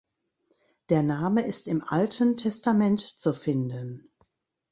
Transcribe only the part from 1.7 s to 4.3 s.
Alten Testament zu finden.